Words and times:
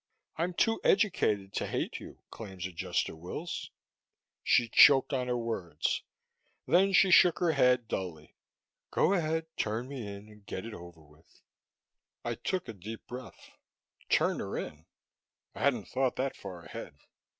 I'm 0.35 0.55
too 0.55 0.81
educated 0.83 1.53
to 1.53 1.67
hate 1.67 1.99
you, 1.99 2.17
Claims 2.31 2.65
Adjuster 2.65 3.15
Wills!" 3.15 3.69
She 4.43 4.67
choked 4.67 5.13
on 5.13 5.27
the 5.27 5.37
words. 5.37 6.01
Then 6.65 6.91
she 6.91 7.11
shook 7.11 7.37
her 7.37 7.51
head 7.51 7.87
dully. 7.87 8.33
"Go 8.89 9.13
ahead, 9.13 9.45
turn 9.57 9.87
me 9.87 10.07
in 10.07 10.27
and 10.27 10.43
get 10.43 10.65
it 10.65 10.73
over 10.73 11.01
with." 11.03 11.41
I 12.25 12.33
took 12.33 12.67
a 12.67 12.73
deep 12.73 13.05
breath. 13.05 13.51
Turn 14.09 14.39
her 14.39 14.57
in? 14.57 14.87
I 15.53 15.59
hadn't 15.61 15.87
thought 15.87 16.15
that 16.15 16.35
far 16.35 16.63
ahead. 16.63 16.95